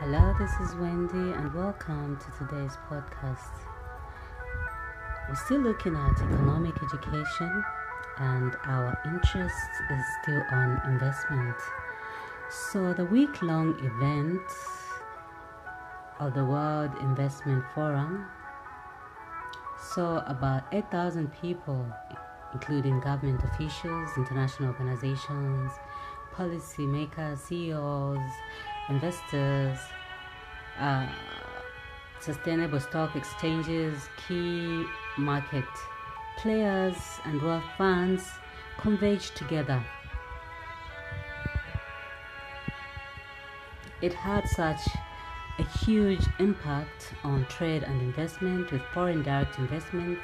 [0.00, 3.52] Hello, this is Wendy, and welcome to today's podcast.
[5.28, 7.62] We're still looking at economic education,
[8.16, 11.54] and our interest is still on investment.
[12.48, 14.40] So, the week long event
[16.18, 18.24] of the World Investment Forum
[19.78, 21.86] saw about 8,000 people,
[22.54, 25.72] including government officials, international organizations,
[26.34, 28.18] policymakers, CEOs,
[28.90, 29.78] investors,
[30.78, 31.06] uh,
[32.20, 34.84] sustainable stock exchanges, key
[35.16, 35.64] market
[36.38, 38.28] players, and wealth funds
[38.78, 39.82] converged together.
[44.02, 44.80] It had such
[45.58, 50.18] a huge impact on trade and investment, with foreign direct investment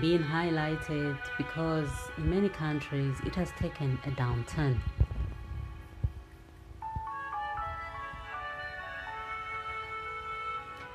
[0.00, 4.76] being highlighted because in many countries it has taken a downturn.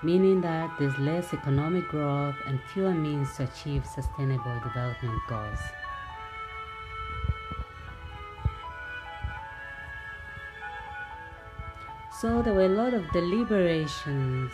[0.03, 5.59] Meaning that there's less economic growth and fewer means to achieve sustainable development goals.
[12.19, 14.51] So there were a lot of deliberations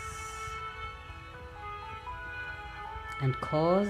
[3.22, 3.90] and calls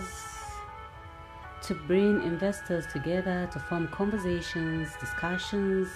[1.63, 5.89] to bring investors together to form conversations, discussions,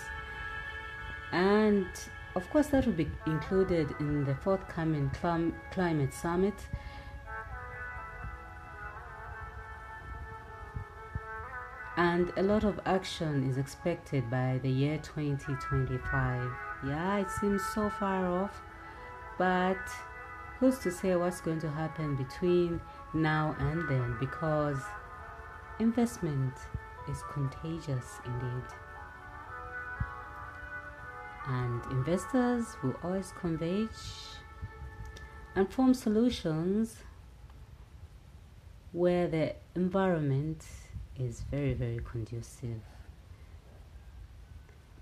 [1.31, 1.87] and
[2.35, 6.53] of course, that will be included in the forthcoming clim- climate summit.
[11.97, 16.49] And a lot of action is expected by the year 2025.
[16.87, 18.61] Yeah, it seems so far off,
[19.37, 19.77] but
[20.59, 22.79] who's to say what's going to happen between
[23.13, 24.15] now and then?
[24.19, 24.79] Because
[25.79, 26.53] investment
[27.09, 28.90] is contagious indeed.
[31.47, 33.89] And investors will always converge
[35.55, 36.97] and form solutions
[38.91, 40.65] where the environment
[41.17, 42.81] is very, very conducive.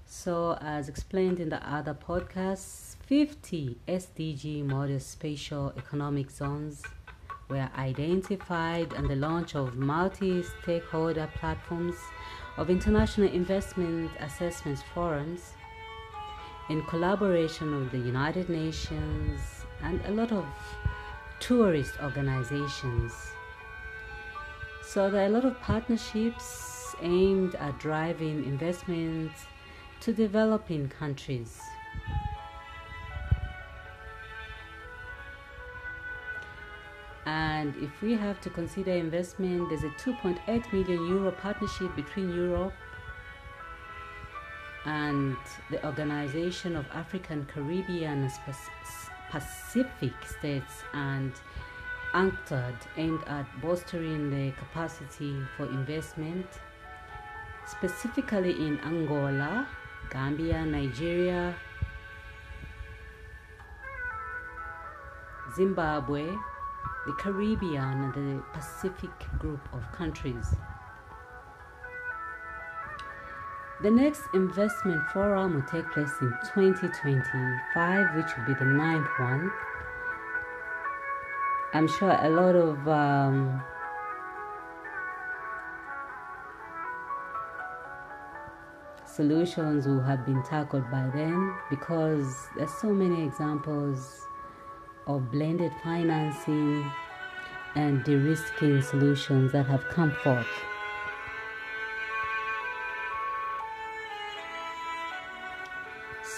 [0.05, 6.83] So, as explained in the other podcasts, 50 SDG model spatial economic zones
[7.47, 11.95] were identified and the launch of multi stakeholder platforms
[12.57, 15.53] of international investment assessment forums
[16.69, 19.39] in collaboration with the United Nations
[19.81, 20.45] and a lot of
[21.39, 23.13] tourist organizations.
[24.83, 29.31] So there are a lot of partnerships aimed at driving investment
[30.01, 31.59] to developing countries.
[37.25, 42.73] And if we have to consider investment, there's a 2.8 million euro partnership between Europe
[44.89, 45.37] and
[45.69, 48.31] the Organization of African, Caribbean, and
[49.29, 51.31] Pacific States, and
[52.15, 56.47] UNCTAD, aimed at bolstering the capacity for investment,
[57.67, 59.67] specifically in Angola,
[60.09, 61.53] Gambia, Nigeria,
[65.55, 66.25] Zimbabwe,
[67.05, 70.47] the Caribbean, and the Pacific group of countries.
[73.81, 79.49] The next investment forum will take place in 2025, which will be the ninth one.
[81.73, 83.63] I'm sure a lot of um,
[89.05, 94.27] solutions will have been tackled by then because there's so many examples
[95.07, 96.91] of blended financing
[97.75, 100.47] and de-risking solutions that have come forth.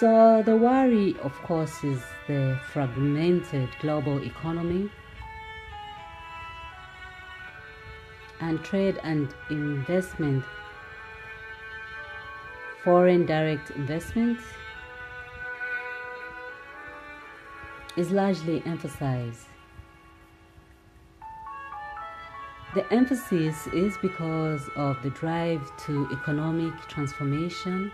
[0.02, 4.90] So, the worry, of course, is the fragmented global economy
[8.40, 10.44] and trade and investment,
[12.84, 14.40] foreign direct investment
[17.96, 19.46] is largely emphasized.
[22.74, 27.92] The emphasis is because of the drive to economic transformation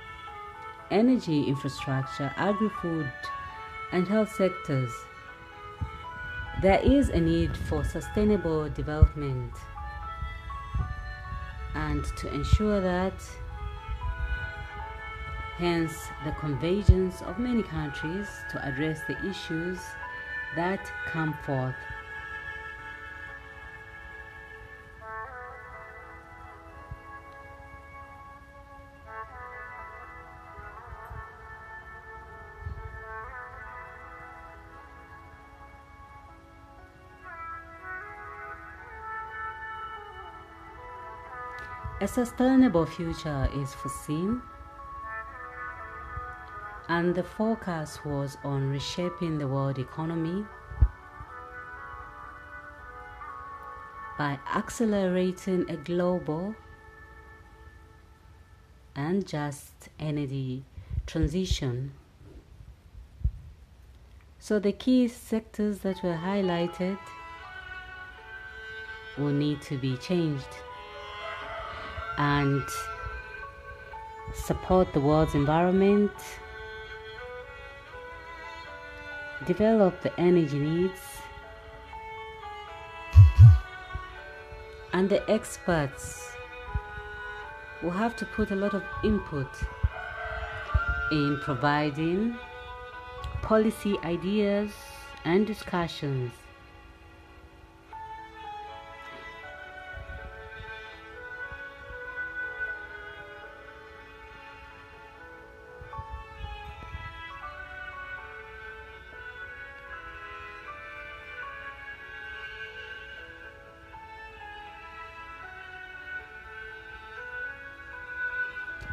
[0.91, 3.11] energy infrastructure, agri food,
[3.91, 4.91] and health sectors,
[6.61, 9.53] there is a need for sustainable development
[11.75, 13.13] and to ensure that
[15.57, 15.93] hence
[16.25, 19.79] the convergence of many countries to address the issues
[20.55, 21.75] that come forth
[41.99, 44.39] A sustainable future is foreseen,
[46.87, 50.45] and the focus was on reshaping the world economy
[54.15, 56.53] by accelerating a global
[58.95, 60.65] and just energy
[61.07, 61.93] transition.
[64.37, 66.99] So, the key sectors that were highlighted
[69.17, 70.45] will need to be changed
[72.17, 72.63] and
[74.33, 76.11] support the world's environment,
[79.45, 80.99] develop the energy needs,
[84.93, 86.31] and the experts
[87.83, 89.49] will have to put a lot of input
[91.11, 92.35] in providing
[93.41, 94.71] policy ideas
[95.25, 96.31] and discussions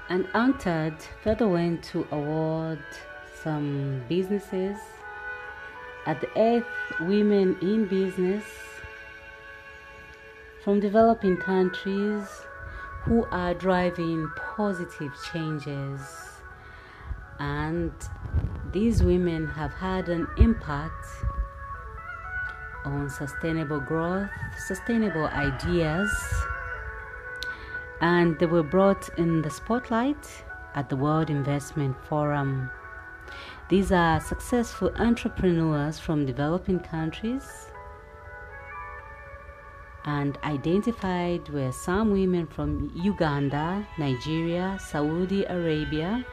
[0.09, 2.85] And UNCTAD further went to award
[3.43, 4.77] some businesses
[6.07, 6.67] at the eighth
[7.01, 8.45] Women in Business
[10.63, 12.27] from developing countries
[13.03, 16.01] who are driving positive changes.
[17.39, 17.93] And
[18.73, 21.07] these women have had an impact
[22.85, 24.29] on sustainable growth,
[24.67, 26.11] sustainable ideas
[28.05, 32.71] and they were brought in the spotlight at the World Investment Forum.
[33.71, 37.47] These are successful entrepreneurs from developing countries,
[40.05, 46.27] and identified were some women from Uganda, Nigeria, Saudi Arabia,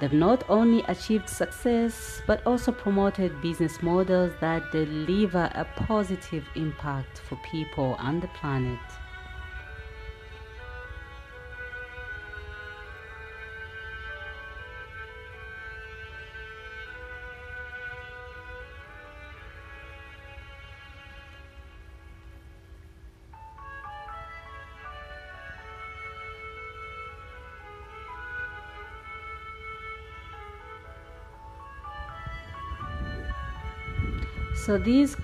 [0.00, 7.18] They've not only achieved success but also promoted business models that deliver a positive impact
[7.18, 8.78] for people and the planet.
[34.68, 35.16] So these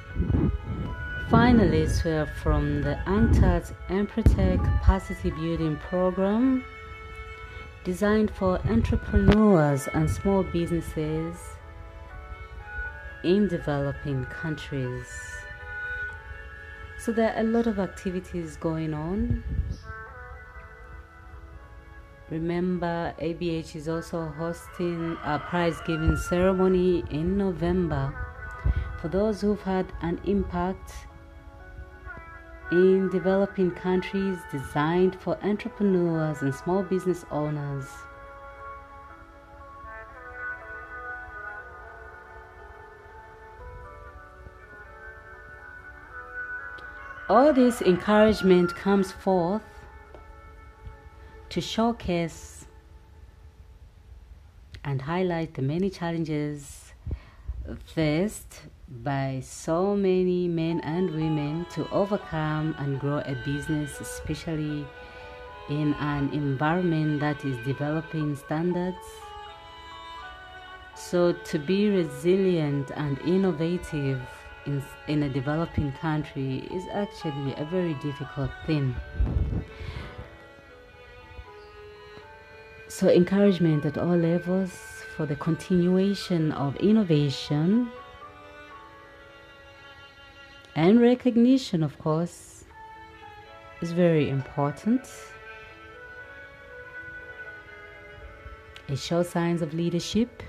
[1.29, 6.65] finalists were from the UNCTAD Empretec Capacity Building Program
[7.85, 11.37] designed for entrepreneurs and small businesses
[13.23, 15.09] in developing countries.
[16.99, 19.45] So there are a lot of activities going on.
[22.31, 28.24] Remember, ABH is also hosting a prize giving ceremony in November
[29.05, 30.95] for those who've had an impact
[32.73, 37.85] in developing countries designed for entrepreneurs and small business owners.
[47.29, 49.61] All this encouragement comes forth
[51.51, 52.65] to showcase
[54.83, 56.95] and highlight the many challenges
[57.85, 58.63] faced
[59.03, 64.87] by so many men and women to overcome and grow a business, especially
[65.69, 69.05] in an environment that is developing standards.
[70.95, 74.21] So, to be resilient and innovative
[74.67, 78.95] in, in a developing country is actually a very difficult thing.
[82.89, 84.71] So, encouragement at all levels
[85.17, 87.91] for the continuation of innovation
[90.77, 92.65] and recognition, of course,
[93.81, 95.03] is very important.
[98.89, 100.43] It shows signs of leadership.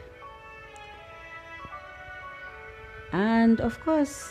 [3.12, 4.29] And of course,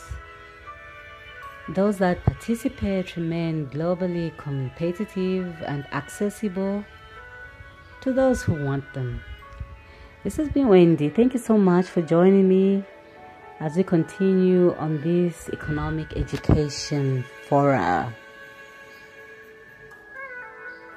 [1.69, 6.85] those that participate remain globally competitive and accessible
[8.01, 9.21] to those who want them.
[10.23, 11.09] This has been Wendy.
[11.09, 12.83] Thank you so much for joining me
[13.59, 18.13] as we continue on this economic education forum.